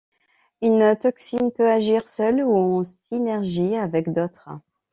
[0.63, 4.49] Une toxine peut agir seule ou en synergie avec d'autres.